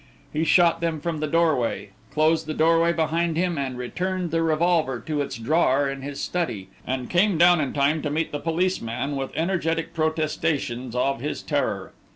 [0.33, 4.99] He shot them from the doorway, closed the doorway behind him, and returned the revolver
[4.99, 9.15] to its drawer in his study, and came down in time to meet the policeman
[9.15, 11.93] with energetic protestations of his terror.